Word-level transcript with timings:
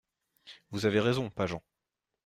«Vous 0.71 0.87
avez 0.87 0.99
raison, 0.99 1.29
Pageant. 1.29 1.61